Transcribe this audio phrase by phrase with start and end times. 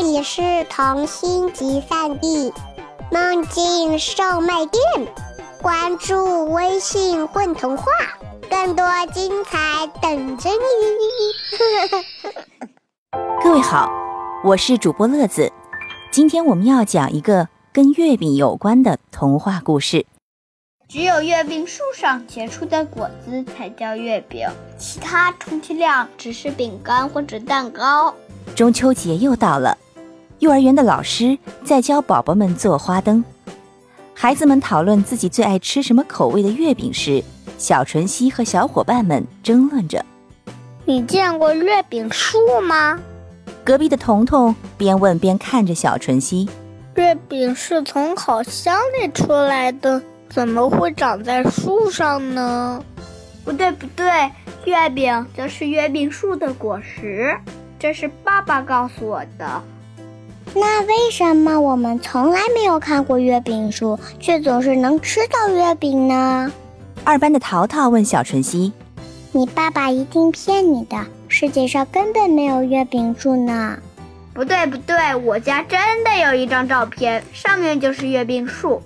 [0.00, 2.52] 这里是童心集散地，
[3.10, 4.80] 梦境售卖店。
[5.60, 7.84] 关注微信“混童话”，
[8.48, 11.98] 更多精彩等着你。
[13.42, 13.90] 各位好，
[14.44, 15.52] 我是主播乐子，
[16.12, 20.06] 今天我们要讲一个跟月饼有关的童话故事。
[20.88, 24.46] 只有月饼树上结出的果子才叫月饼，
[24.78, 28.14] 其他充其量只是饼干或者蛋糕。
[28.54, 29.76] 中秋节又到了，
[30.38, 33.24] 幼儿园的老师在教宝宝们做花灯。
[34.14, 37.22] 孩子们讨论自己最爱吃什么口味的月饼时，
[37.56, 40.04] 小纯熙和小伙伴们争论着
[40.84, 42.98] ：“你见过月饼树吗？”
[43.64, 46.48] 隔壁的彤彤边问边看着小纯熙
[46.96, 52.84] ：“月饼是从烤箱里出来的。”怎么会长在树上呢？
[53.46, 54.30] 不对，不对，
[54.66, 57.34] 月饼就是月饼树的果实。
[57.78, 59.62] 这是爸爸告诉我的。
[60.60, 66.50] 那为什么我们从来没有看过月饼树，却总是能吃到月饼呢？
[67.04, 68.72] 二班的淘淘问小晨曦
[69.30, 70.96] ：“你爸爸一定骗你的，
[71.28, 73.78] 世界上根本没有月饼树呢。”
[74.34, 78.82] 不对，不对，我家真的有一张照片，上面就是月饼树。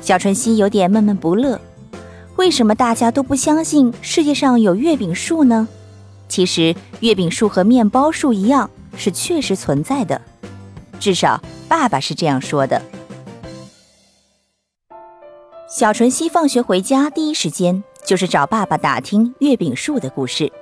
[0.00, 1.60] 小春熙有点闷闷不乐，
[2.36, 5.68] 为什么大家都不相信世界上有月饼树呢？
[6.28, 10.18] 其实，月饼树和面包树一样，是确实存在的，
[10.98, 12.80] 至少爸爸是这样说的。
[15.68, 20.52] 小纯熙放学回家，第一时间就是找爸爸打听月饼树的故事，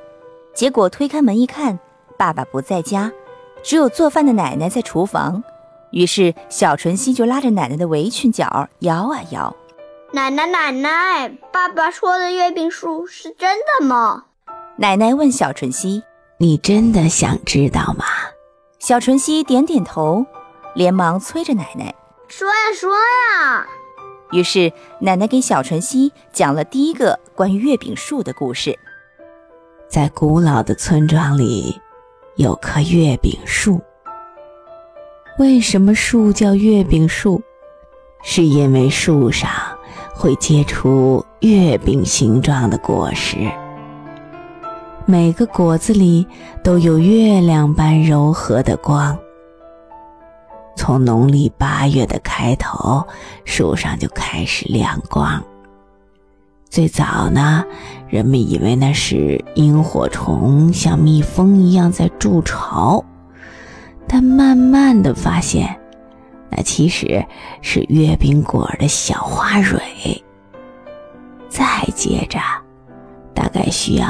[0.55, 1.79] 结果推开门一看，
[2.17, 3.13] 爸爸不在家，
[3.63, 5.43] 只有做饭的奶奶在厨房。
[5.91, 9.55] 于是，小纯熙就拉着奶奶的围裙角摇啊摇。
[10.15, 14.25] 奶奶，奶奶，爸爸说的月饼树是真的吗？
[14.77, 16.03] 奶奶问小纯熙
[16.39, 18.07] ：“你真的想知道吗？”
[18.83, 20.27] 小纯熙点点头，
[20.75, 21.95] 连忙催着奶奶
[22.27, 23.65] 说呀说呀。
[24.33, 28.77] 于是，奶奶给小纯熙讲了第一个关于月饼树的故事。
[29.89, 31.81] 在古老的村庄里，
[32.35, 33.81] 有棵月饼树。
[35.39, 37.41] 为什么树叫月饼树？
[38.25, 39.49] 是因为树上
[40.13, 43.49] 会结出月饼形状的果实，
[45.07, 46.27] 每个果子里
[46.63, 49.17] 都有月亮般柔和的光。
[50.77, 53.05] 从农历八月的开头，
[53.45, 55.43] 树上就开始亮光。
[56.71, 57.65] 最早呢，
[58.09, 63.05] 人们以为那是萤火虫像蜜蜂一样在筑巢。
[64.09, 65.79] 但慢慢的发现，
[66.49, 67.25] 那其实
[67.61, 69.81] 是月饼果的小花蕊。
[71.49, 72.39] 再接着，
[73.35, 74.07] 大概需要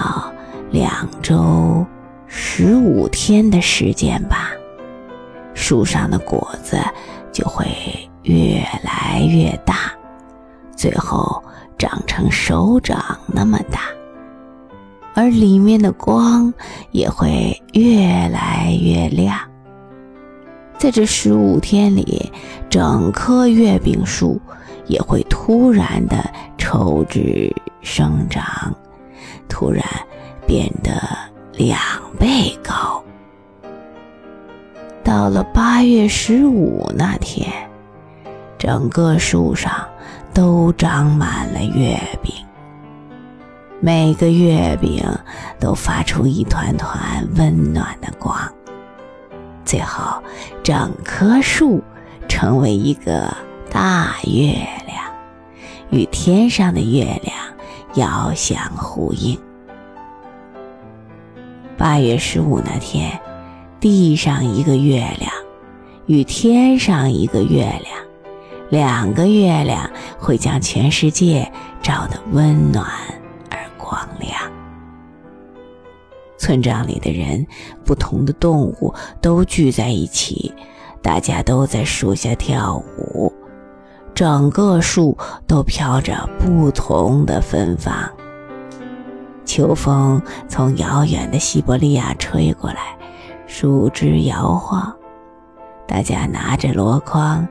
[0.73, 1.85] 两周
[2.27, 4.51] 十五天的时间吧，
[5.53, 6.79] 树上的果子
[7.31, 7.67] 就会
[8.23, 9.93] 越来越大，
[10.75, 11.45] 最后
[11.77, 13.81] 长成手掌那么大，
[15.15, 16.51] 而里面的光
[16.91, 19.39] 也会越来越亮。
[20.79, 22.33] 在这十五天里，
[22.71, 24.41] 整棵月饼树
[24.87, 26.17] 也会突然的
[26.57, 28.75] 抽枝生长，
[29.51, 29.85] 突然
[30.53, 30.93] 变得
[31.55, 31.81] 两
[32.21, 33.03] 倍高。
[35.03, 37.51] 到了八月十五那天，
[38.59, 39.73] 整个树上
[40.35, 42.35] 都长满了月饼，
[43.81, 45.03] 每个月饼
[45.59, 48.37] 都发出一团团温暖的光。
[49.65, 50.23] 最后，
[50.63, 51.83] 整棵树
[52.29, 53.35] 成为一个
[53.71, 54.53] 大月
[54.87, 55.03] 亮，
[55.89, 57.35] 与天上的月亮
[57.95, 59.41] 遥相呼应。
[61.77, 63.19] 八月十五那天，
[63.81, 65.33] 地上一个月亮，
[66.07, 67.85] 与天上一个月亮，
[68.71, 71.51] 两个月亮会将全世界
[71.83, 72.87] 照得温暖
[73.51, 74.33] 而光亮。
[76.39, 77.47] 村庄里的人，
[77.85, 80.53] 不同的动物都聚在一起，
[81.01, 83.33] 大家都在树下跳舞，
[84.15, 85.17] 整个树
[85.47, 87.93] 都飘着不同的芬芳。
[89.45, 92.97] 秋风从遥远的西伯利亚吹过来，
[93.47, 94.95] 树枝摇晃，
[95.87, 97.47] 大家拿着箩筐，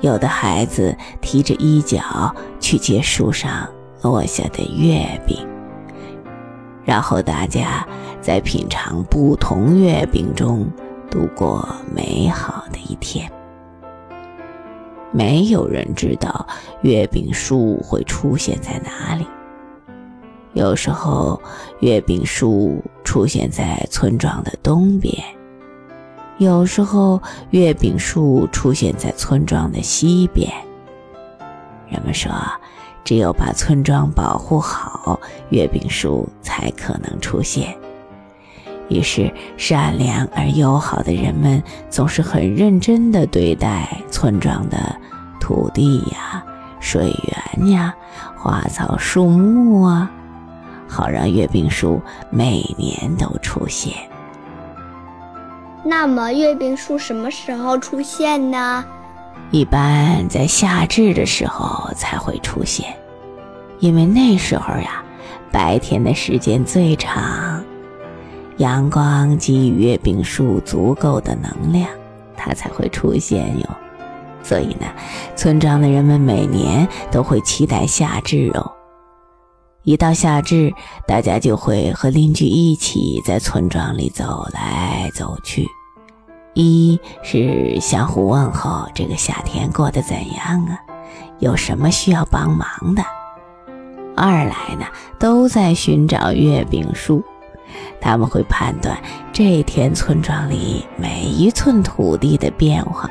[0.00, 3.68] 有的孩子提着衣角去接树上
[4.02, 5.46] 落下的月饼。
[6.84, 7.86] 然后大家
[8.20, 10.66] 在品尝不同月饼中
[11.10, 13.30] 度过美好的一天。
[15.12, 16.46] 没有人知道
[16.80, 19.26] 月饼树会出现在哪里。
[20.54, 21.40] 有时候，
[21.80, 25.14] 月饼树出现在村庄的东边；
[26.36, 27.20] 有时候
[27.50, 30.52] 月饼树出现在村庄的西边。
[31.88, 32.30] 人们说，
[33.02, 35.18] 只有把村庄保护好，
[35.48, 37.74] 月饼树才可能出现。
[38.90, 44.94] 于是，善良而友好的人们总是很认真地对待村庄的
[45.40, 46.44] 土地呀、
[46.78, 47.10] 水
[47.56, 47.94] 源呀、
[48.36, 50.10] 花草树木啊，
[50.92, 51.98] 好让月饼树
[52.28, 53.94] 每年都出现。
[55.82, 58.84] 那么，月饼树什么时候出现呢？
[59.50, 62.94] 一般在夏至的时候才会出现，
[63.80, 65.02] 因为那时候呀，
[65.50, 67.64] 白天的时间最长，
[68.58, 71.88] 阳光给予月饼树足够的能量，
[72.36, 73.68] 它才会出现哟。
[74.42, 74.86] 所以呢，
[75.34, 78.72] 村庄的人们每年都会期待夏至哦。
[79.84, 80.72] 一到夏至，
[81.08, 85.66] 大家就会和邻居一起在村庄里走来走去。
[86.54, 90.78] 一是相互问候，这个夏天过得怎样啊？
[91.40, 93.02] 有什么需要帮忙的？
[94.14, 94.86] 二来呢，
[95.18, 97.24] 都在寻找月饼树，
[98.00, 98.96] 他们会判断
[99.32, 103.10] 这天村庄里每一寸土地的变化，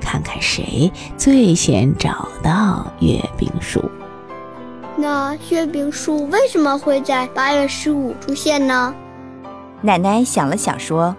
[0.00, 3.82] 看看谁最先找到月饼树。
[4.96, 8.94] 那月饼树为什么会在八月十五出现呢？
[9.80, 11.14] 奶奶想了想说。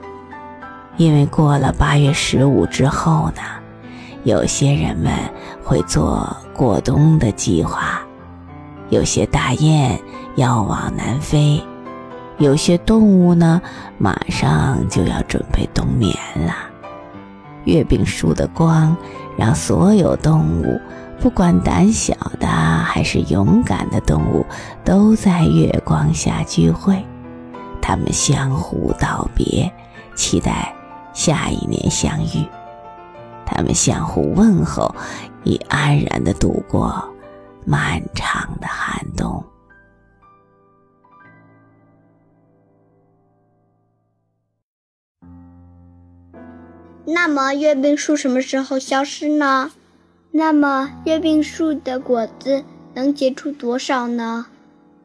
[0.97, 3.41] 因为过了八月十五之后呢，
[4.23, 5.11] 有些人们
[5.61, 7.99] 会做过冬的计划，
[8.89, 9.99] 有些大雁
[10.35, 11.61] 要往南飞，
[12.37, 13.61] 有些动物呢
[13.97, 16.55] 马上就要准备冬眠了。
[17.65, 18.95] 月饼树的光
[19.35, 20.79] 让所有动物，
[21.19, 24.45] 不管胆小的还是勇敢的动物，
[24.83, 27.03] 都在月光下聚会，
[27.81, 29.71] 他们相互道别，
[30.15, 30.73] 期待。
[31.13, 32.45] 下一年相遇，
[33.45, 34.93] 他们相互问候，
[35.45, 37.01] 以安然的度过
[37.65, 39.41] 漫长的寒冬。
[47.05, 49.71] 那么，月饼树什么时候消失呢？
[50.37, 54.47] 那么，月饼树的果子能结出多少呢？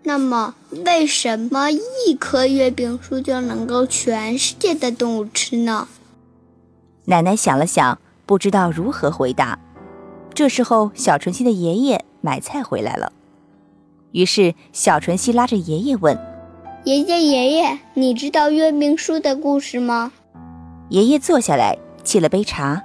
[0.03, 5.87] 那么，为什么一棵月饼树就能够全世界的动物吃呢？
[7.05, 9.57] 奶奶想了想，不知道如何回答。
[10.35, 13.13] 这时候，小纯熙的爷爷买菜回来了。
[14.11, 16.19] 于是，小纯熙拉着爷爷问
[16.83, 20.11] ：“爷爷，爷爷，你知道月饼树的故事吗？”
[20.91, 22.83] 爷爷坐下来，沏了杯茶，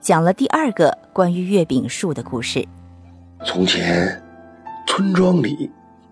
[0.00, 2.64] 讲了第二个关于月饼树的故事。
[3.44, 4.22] 从前，
[4.86, 5.68] 村庄里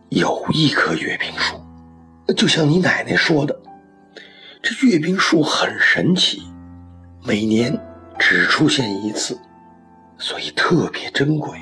[0.08, 1.60] 有一棵月饼树，
[2.34, 3.56] 就像你奶奶说的，
[4.60, 6.42] 这月饼树很神奇。
[7.24, 7.80] 每年
[8.18, 9.38] 只出现一次，
[10.18, 11.56] 所以特别珍贵。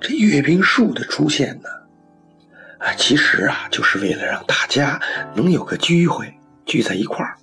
[0.00, 1.68] 这月饼树的出现呢，
[2.78, 5.00] 啊，其实啊，就是为了让大家
[5.34, 6.32] 能有个机会
[6.64, 7.36] 聚在一块儿，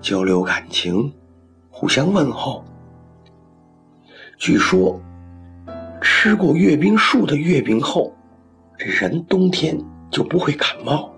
[0.00, 1.12] 交流感情，
[1.68, 2.64] 互相问候。
[4.36, 5.00] 据说，
[6.00, 8.14] 吃过月饼树的月饼后，
[8.78, 9.78] 这人冬天
[10.10, 11.12] 就不会感冒。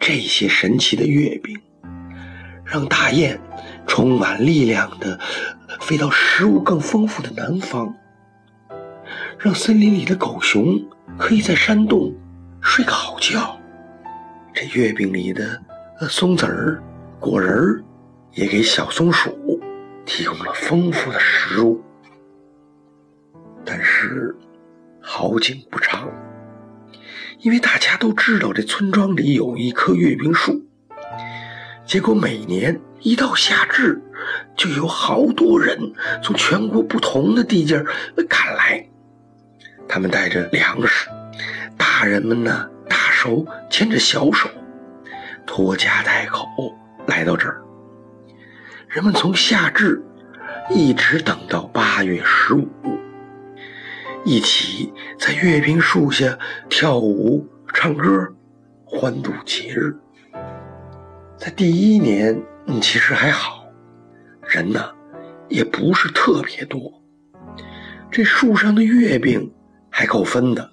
[0.00, 1.58] 这些神奇的月饼。
[2.70, 3.40] 让大雁
[3.86, 5.18] 充满力量的
[5.80, 7.94] 飞到食物更丰富的南方，
[9.38, 10.78] 让森林里的狗熊
[11.16, 12.14] 可以在山洞
[12.60, 13.58] 睡个好觉。
[14.52, 15.58] 这月饼里的
[16.10, 16.82] 松子儿、
[17.18, 17.82] 果仁儿，
[18.34, 19.30] 也给小松鼠
[20.08, 21.84] 提供了丰富的食物。
[23.64, 24.34] 但是
[25.00, 26.08] 好景不长，
[27.40, 30.64] 因为大家都知道这村庄里有一棵月饼树。
[31.84, 34.02] 结果每年一到夏至，
[34.56, 37.86] 就有好多人从全国不同的地界儿
[38.28, 38.88] 赶来，
[39.86, 41.08] 他们带着粮食，
[41.76, 44.48] 大人们呢大手牵着小手，
[45.46, 46.46] 拖家带口
[47.06, 47.62] 来到这儿。
[48.88, 50.02] 人们从夏至
[50.70, 52.66] 一直等到八月十五，
[54.24, 56.38] 一起在月饼树下
[56.70, 58.26] 跳舞、唱歌，
[58.86, 59.94] 欢度节日。
[61.36, 63.62] 在第一年，嗯，其实还好，
[64.42, 64.82] 人呢
[65.48, 66.80] 也不是特别多。
[68.10, 69.52] 这树上的月饼
[69.90, 70.70] 还够分的，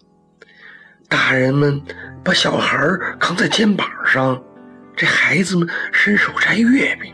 [1.09, 1.81] 大人们
[2.23, 2.77] 把小孩
[3.19, 4.41] 扛在肩膀上，
[4.95, 7.13] 这孩子们伸手摘月饼。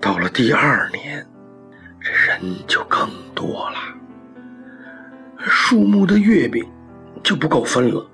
[0.00, 1.26] 到了第二年，
[2.00, 3.76] 这人就更多了，
[5.38, 6.66] 树木的月饼
[7.22, 8.04] 就不够分了。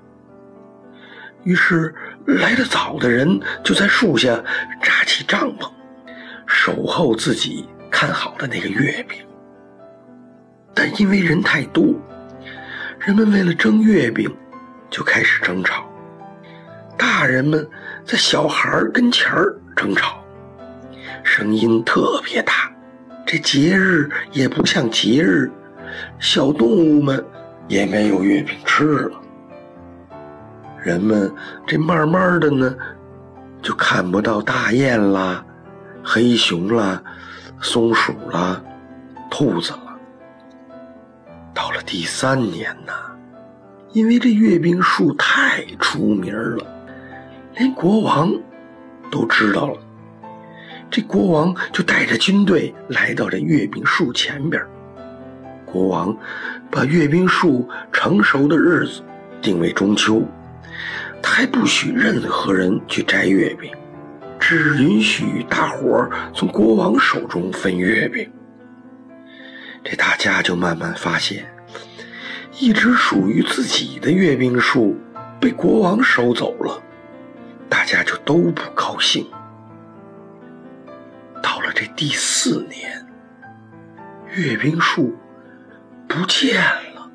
[1.43, 4.37] 于是，来得早的人就在树下
[4.81, 5.71] 扎起帐篷，
[6.45, 9.25] 守候自己看好的那个月饼。
[10.73, 11.95] 但因为人太多，
[12.99, 14.29] 人们为了争月饼，
[14.89, 15.89] 就开始争吵。
[16.97, 17.65] 大人们
[18.03, 20.21] 在小孩跟前儿争吵，
[21.27, 22.71] 声音特别大。
[23.25, 25.51] 这节日也不像节日，
[26.17, 27.23] 小动物们
[27.67, 29.21] 也没有月饼吃了。
[30.81, 31.29] 人们
[31.67, 32.73] 这慢慢的呢，
[33.61, 35.45] 就看不到大雁啦、
[36.01, 37.03] 黑熊啦、
[37.59, 38.63] 松鼠啦、
[39.29, 39.99] 兔子了。
[41.53, 42.93] 到了第三年呢，
[43.91, 46.65] 因为这月饼树太出名了，
[47.55, 48.31] 连国王
[49.11, 49.77] 都知道了。
[50.89, 54.63] 这国王就带着军队来到这月饼树前边。
[55.65, 56.17] 国王
[56.71, 59.01] 把月饼树成熟的日子
[59.41, 60.23] 定为中秋。
[61.21, 63.71] 他还不许任何人去摘月饼，
[64.39, 68.29] 只允许大伙儿从国王手中分月饼。
[69.83, 71.45] 这大家就慢慢发现，
[72.59, 74.95] 一直属于自己的月饼树
[75.39, 76.81] 被国王收走了，
[77.67, 79.25] 大家就都不高兴。
[81.41, 83.05] 到了这第四年，
[84.33, 85.15] 阅兵树
[86.07, 86.61] 不见
[86.95, 87.09] 了。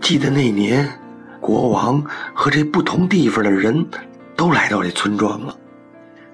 [0.00, 0.98] 记得那年。
[1.40, 2.00] 国王
[2.32, 3.84] 和这不同地方的人
[4.36, 5.58] 都来到这村庄了。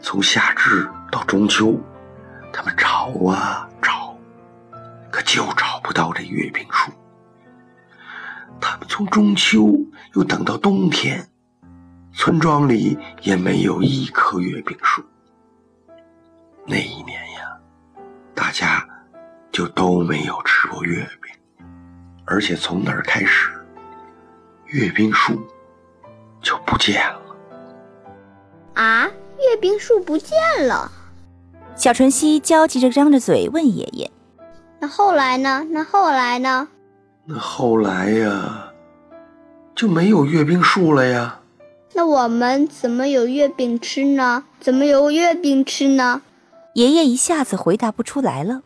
[0.02, 1.80] 从夏至到中秋，
[2.52, 4.14] 他们找啊找，
[5.11, 6.92] 可就找不到这阅兵树。
[8.61, 9.80] 他们从中秋
[10.12, 11.26] 又等到冬天，
[12.12, 15.02] 村庄里也没有一棵月饼树。
[16.70, 17.56] 那一年呀，
[18.34, 18.87] 大家
[19.50, 21.66] 就都没有吃过月饼，
[22.26, 23.50] 而且从那儿开始。
[24.66, 25.42] 月饼树
[26.42, 27.37] 就不见了
[28.75, 29.06] 啊！
[29.38, 30.92] 月饼树不见了。
[31.75, 34.10] 小纯熙焦急着张着嘴问爷爷
[34.78, 35.66] ：“那后来呢？
[35.70, 36.68] 那后来呢？”
[37.25, 38.70] 那后来呀，
[39.75, 41.40] 就没有月饼树了呀。
[41.94, 44.44] 那我们怎么有月饼吃呢？
[44.60, 46.20] 怎么有月饼吃呢？
[46.75, 48.62] 爷爷一下子回答不出来了。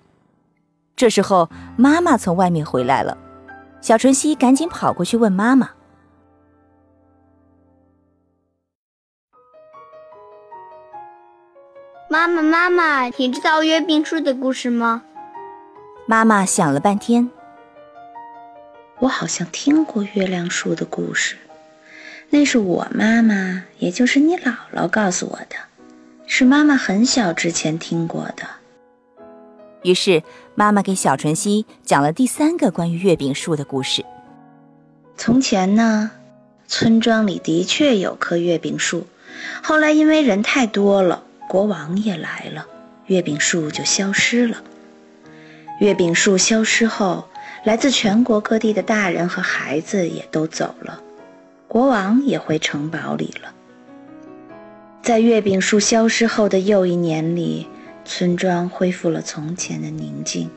[0.94, 3.16] 这时候，妈妈从外面回来了，
[3.80, 5.70] 小纯熙赶紧跑过去问妈妈。
[12.08, 15.02] 妈妈，妈妈，你知道月饼树的故事吗？
[16.04, 17.30] 妈妈想了半天，
[18.98, 21.36] 我好像听过月亮树的故事，
[22.28, 25.56] 那是我妈妈，也就是你姥姥告诉我的，
[26.34, 28.48] 是妈妈很小之前听过的。
[29.82, 30.22] 于是，
[30.54, 34.02] 妈妈给小纯熙讲了第三个关于月饼树的故事。
[35.14, 36.10] 从前呢，
[36.66, 39.06] 村庄里的确有棵月饼树，
[39.62, 41.22] 后来因为人太多了。
[41.50, 42.66] 国王也来了，
[43.04, 44.62] 月饼树就消失了。
[45.80, 47.28] 月饼树消失后，
[47.62, 51.02] 来自全国各地的大人和孩子也都走了，
[51.68, 53.52] 国王也回城堡里了。
[55.02, 57.66] 在月饼树消失后的又一年里，
[58.04, 60.48] 村庄恢复了从前的宁静，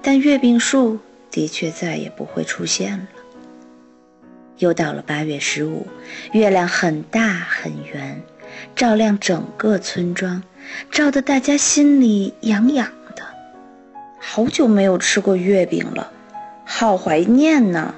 [0.00, 1.00] 但月饼树
[1.32, 3.06] 的确再也不会出现了。
[4.58, 5.88] 又到了八月十五，
[6.30, 8.22] 月亮很大很圆。
[8.76, 10.44] 照亮整个村庄，
[10.92, 13.24] 照得大家心里痒痒的。
[14.20, 16.12] 好久没有吃过月饼了，
[16.64, 17.96] 好怀念呢。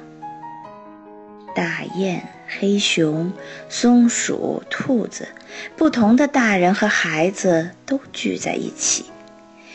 [1.54, 3.32] 大雁、黑熊、
[3.68, 5.28] 松鼠、兔子，
[5.76, 9.04] 不同的大人和孩子都聚在一起，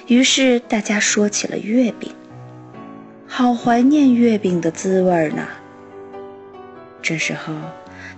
[0.07, 2.11] 于是大家说起了月饼。
[3.27, 5.47] 好怀念月饼的滋味呢。
[7.01, 7.53] 这时候。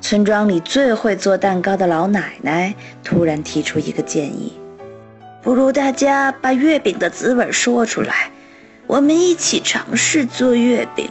[0.02, 4.54] 村庄里最会做蛋糕的老奶奶突然提出一个建议
[5.42, 8.30] ：“不如大家把月饼的滋味说出来，
[8.86, 11.10] 我们一起尝试做月饼。”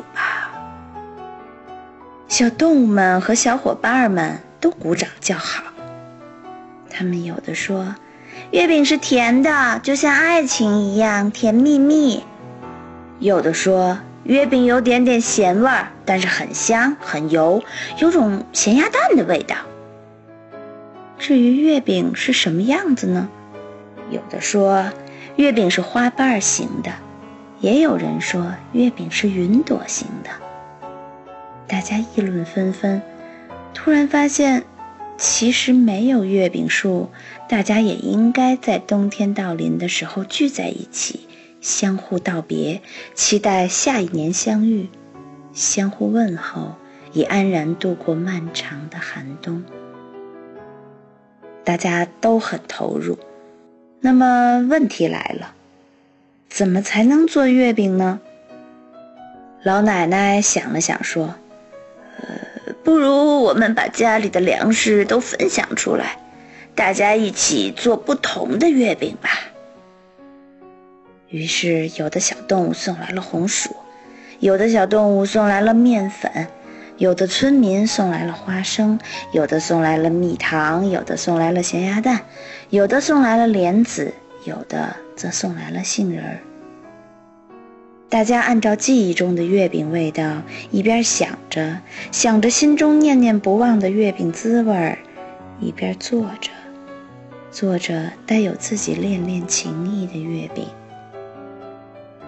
[2.35, 5.63] 小动物们和小伙伴们都鼓掌叫好。
[6.91, 7.95] 他们有的说
[8.51, 12.25] ：“月饼是甜的，就像爱情一样甜蜜蜜。”
[13.21, 13.99] 有的说。
[14.25, 17.63] 月饼有点点咸味儿，但是很香很油，
[17.99, 19.55] 有种咸鸭蛋的味道。
[21.19, 23.29] 至于月饼是什么样子呢？
[24.11, 24.87] 有的说
[25.37, 26.91] 月饼是花瓣形的，
[27.61, 30.31] 也有人说月饼是云朵形的。
[31.67, 33.03] 大家议论纷纷，
[33.73, 34.65] 突然发现，
[35.17, 37.11] 其实没有月饼树，
[37.49, 41.29] 大家也应该在冬天到临的时候聚在一起。
[41.61, 42.83] 相互道别，
[43.15, 44.89] 期待下一年相遇；
[45.55, 46.75] 相互问候，
[47.15, 49.65] 以安然度过漫长的寒冬。
[51.65, 53.19] 大家都很投入。
[54.01, 55.55] 那么问题来了，
[56.51, 58.21] 怎么才能做月饼呢？
[59.63, 61.37] 老奶奶想了想说：“，
[62.27, 66.19] 呃不如我们把家里的粮食都分享出来，
[66.75, 69.31] 大家一起做不同的月饼吧。”
[71.29, 73.75] 于是，有的小动物送来了红薯，
[74.39, 76.49] 有的小动物送来了面粉。
[76.97, 79.01] 有的村民送来了花生，
[79.33, 82.21] 有的送来了蜜糖，有的送来了咸鸭蛋，
[82.71, 84.15] 有的送来了莲子，
[84.45, 86.39] 有的则送来了杏仁儿。
[88.09, 91.81] 大家按照记忆中的月饼味道，一边想着
[92.13, 94.99] 想着心中念念不忘的月饼滋味儿，
[95.61, 96.51] 一边做着
[97.51, 100.67] 做着带有自己恋恋情意的月饼。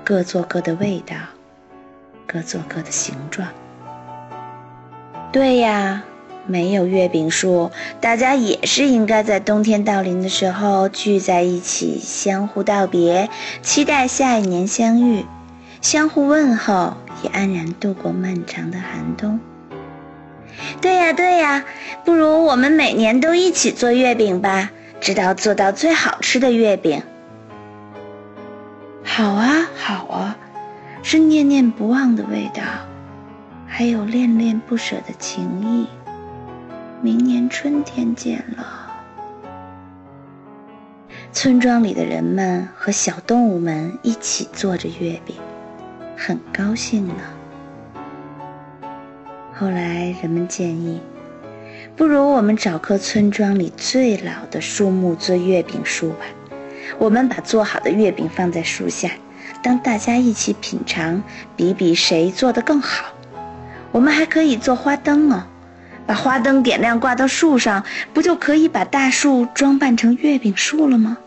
[0.02, 1.14] 各做各的味道，
[2.26, 3.48] 各做各的形状。
[5.32, 6.04] 对呀，
[6.46, 13.28] 没有月饼树，大家也是应该在冬天到临的时候聚在一起，相互道别，
[13.62, 15.24] 期待下一年相遇，
[15.86, 19.38] 相互问候，也安然度过漫长的寒冬。
[20.80, 21.64] 对呀，对呀，
[22.04, 27.04] 不如我们每年都一起做月饼吧，直到做到最好吃的月饼。
[29.04, 30.36] 好啊，好啊，
[31.04, 32.62] 是念念不忘的味道。
[33.68, 35.86] 还有恋恋不舍的情谊。
[37.00, 38.90] 明年春天见了。
[41.32, 45.36] 村庄里的人们和小动物们一起做着月饼，
[46.16, 47.14] 很高兴呢。
[49.54, 51.00] 后来人们建议，
[51.94, 56.24] 不如我们找棵村庄里最老的树木做月饼树吧。
[56.98, 59.10] 我们把做好的月饼放在树下，
[59.62, 61.22] 当大家一起品尝，
[61.56, 63.06] 比比谁做的更好。
[63.92, 65.44] 我们还可以做花灯哦，
[66.06, 71.18] 把花灯点亮挂到树上，不就可以把大树装扮成月饼树了吗？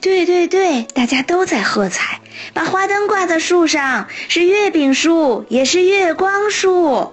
[0.00, 2.20] 对对对，大家都在喝彩，
[2.54, 7.12] 把花灯挂在树上，是月饼树，也是月光树。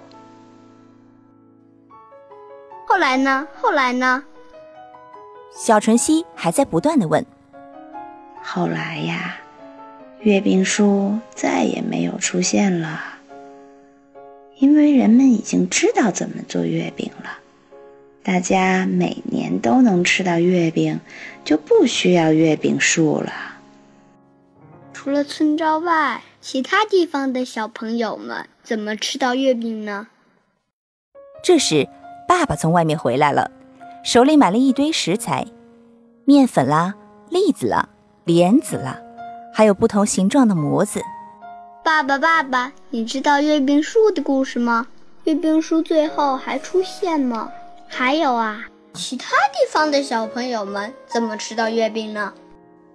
[2.86, 3.48] 后来呢？
[3.60, 4.24] 后来呢？
[5.58, 7.26] 小晨曦还在不断的问。
[8.42, 9.38] 后来呀，
[10.20, 13.02] 月饼树再也没有出现了。
[14.60, 17.38] 因为人们已经知道怎么做月饼了，
[18.24, 21.02] 大家每年都能吃到月饼，
[21.44, 23.34] 就不需要月饼树了。
[24.94, 30.08] 除了村庄外，其他地方的小朋友们怎么吃到月饼呢？
[31.44, 31.90] 这时，
[32.26, 33.52] 爸爸从外面回来了，
[34.06, 35.46] 手里买了一堆食材：
[36.24, 36.96] 面粉啦、
[37.30, 37.90] 栗子啦、
[38.24, 39.02] 莲子啦，
[39.54, 41.02] 还有不同形状的模子。
[41.84, 44.88] 爸爸，爸爸，你知道月饼树的故事吗？
[45.26, 47.52] 月饼树最后还出现吗？
[47.96, 48.60] 还有啊，
[48.94, 52.34] 其他地方的小朋友们怎么吃到月饼呢？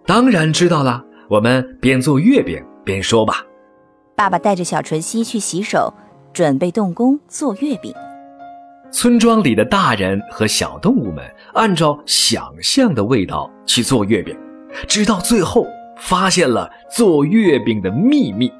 [0.04, 3.46] 当然知道了，我们边做月饼边说吧。
[4.16, 5.94] 爸爸带着小纯熙去洗手，
[6.32, 7.94] 准备动工做月饼。
[8.90, 14.36] 村庄里的大人和小动物们按照想象的味道去做月饼，
[14.88, 15.64] 直到最后
[15.96, 18.52] 发现了做月饼的秘密。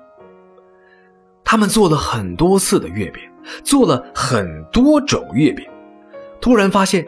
[1.42, 3.20] 他们做了很多次的月饼，
[3.64, 5.66] 做了很多种月饼，
[6.40, 7.06] 突然发现，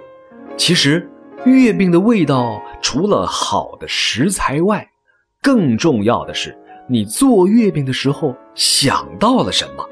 [0.56, 1.08] 其实
[1.44, 4.86] 月饼的味道除了好的食材外，
[5.40, 6.56] 更重要的是
[6.88, 9.88] 你做月饼的时候想到了什么。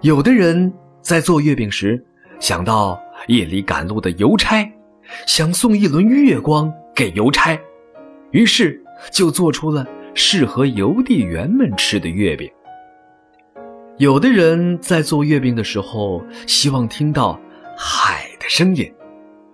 [0.00, 2.02] 有的人在做月饼时
[2.38, 4.66] 想到夜里赶路的邮差，
[5.26, 7.58] 想送一轮月光给邮差，
[8.30, 12.50] 于是就做出了适合邮递员们吃的月饼。
[13.98, 17.40] 有的人在做月饼的时候，希望听到
[17.76, 18.90] 海的声音，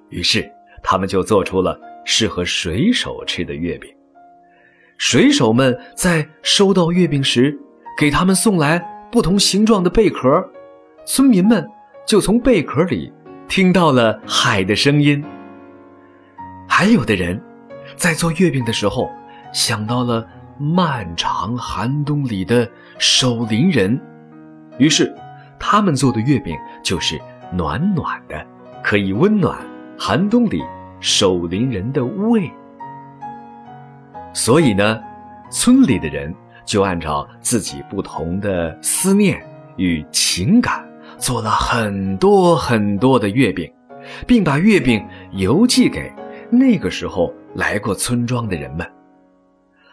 [0.08, 0.48] 于是
[0.82, 3.92] 他们就做出了适合水手吃的月饼。
[4.96, 7.58] 水手们在收到月饼时，
[7.98, 8.78] 给他们送来
[9.10, 10.48] 不同形状的贝壳，
[11.04, 11.68] 村民们
[12.06, 13.12] 就从贝壳里
[13.48, 15.22] 听到了海的声音。
[16.68, 17.42] 还有的人，
[17.96, 19.10] 在做月饼的时候，
[19.52, 20.24] 想到了
[20.58, 24.00] 漫长寒冬里的守灵人。
[24.78, 25.12] 于是，
[25.58, 27.20] 他们做的月饼就是
[27.52, 28.46] 暖暖的，
[28.82, 29.58] 可以温暖
[29.98, 30.62] 寒冬里
[31.00, 32.50] 守灵人的胃。
[34.32, 35.00] 所以呢，
[35.50, 36.34] 村里的人
[36.64, 39.44] 就按照自己不同的思念
[39.76, 40.82] 与情感，
[41.18, 43.70] 做了很多很多的月饼，
[44.26, 46.10] 并把月饼邮寄给
[46.50, 48.90] 那个时候来过村庄的人们。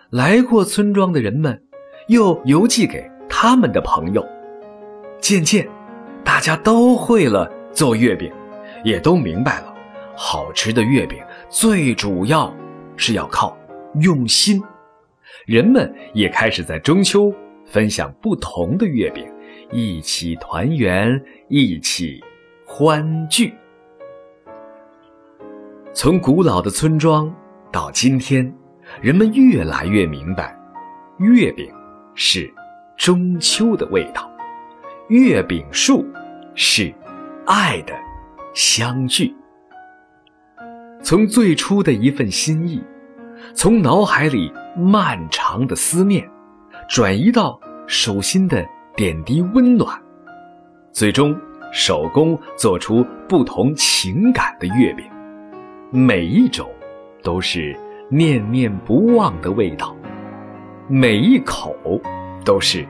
[0.10, 1.62] 来过村庄的人们，
[2.08, 4.26] 又邮寄给他们的朋友。
[5.19, 5.67] 渐渐，
[6.30, 8.32] 大家都会了做月饼，
[8.84, 9.74] 也都明白了，
[10.15, 11.18] 好吃的月饼
[11.50, 12.56] 最主要
[12.96, 13.58] 是要靠
[14.02, 14.62] 用心。
[15.48, 17.34] 人们也开始在中秋
[17.65, 19.28] 分享不同的月饼，
[19.72, 22.24] 一起团圆，一起
[22.63, 23.52] 欢聚。
[25.94, 27.34] 从古老的村庄
[27.72, 28.54] 到今天，
[29.02, 30.56] 人们越来越明白，
[31.18, 31.74] 月饼
[32.13, 32.54] 是
[32.96, 34.32] 中秋的味道，
[35.08, 36.06] 月饼树
[36.56, 36.94] 是
[37.46, 37.94] 爱的
[38.54, 39.36] 相聚。
[41.02, 42.84] 从最初的一份心意，
[43.54, 46.30] 从脑海里漫长的思念，
[46.90, 49.98] 转移到手心的点滴温暖，
[50.92, 51.36] 最终
[51.72, 55.06] 手工做出不同情感的月饼。
[55.92, 56.70] 每一种
[57.24, 57.76] 都是
[58.10, 59.96] 念念不忘的味道，
[60.90, 61.76] 每一口
[62.44, 62.86] 都是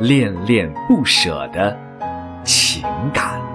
[0.00, 1.78] 恋恋不舍的
[2.72, 2.80] 情
[3.12, 3.51] 感。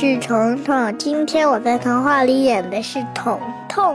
[0.00, 0.96] 是彤彤。
[0.96, 3.94] 今天我在童话里演的是彤彤。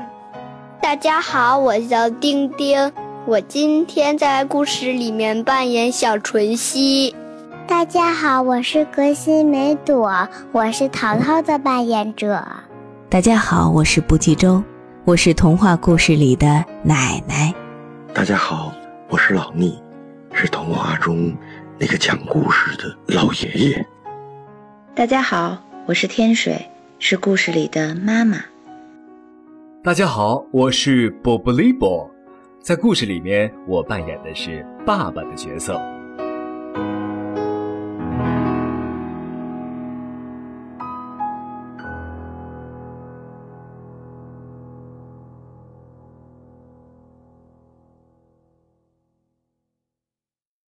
[0.80, 2.94] 大家好，我叫丁丁。
[3.26, 7.16] 我今天在故事里面扮演小纯熙。
[7.66, 12.40] 大家好，我是格西梅朵，我是淘淘的扮演者。
[13.10, 14.64] 大家好，我是不计周，
[15.06, 17.52] 我是童话故事里的奶奶。
[18.14, 18.72] 大家好，
[19.10, 19.74] 我是老聂，
[20.32, 21.36] 是童话中
[21.80, 23.86] 那个讲故事的老爷爷。
[24.94, 26.68] 大家好，我是天水，
[26.98, 28.40] 是故事里的妈妈。
[29.84, 32.10] 大家好，我是 b o b l i b o，
[32.60, 35.80] 在故事里面我扮演的是爸爸的角色。